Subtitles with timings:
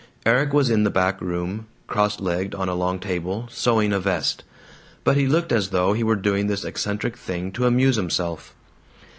[0.25, 4.43] Erik was in the back room, cross legged on a long table, sewing a vest.
[5.03, 8.55] But he looked as though he were doing this eccentric thing to amuse himself.